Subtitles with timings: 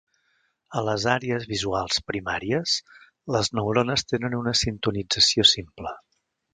[0.79, 2.75] A les àrees visuals primàries,
[3.37, 5.99] les neurones tenen una sintonització simple.